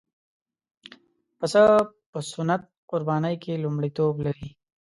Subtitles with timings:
[1.37, 1.63] پسه
[2.11, 4.49] په سنت قربانۍ کې لومړیتوب لري.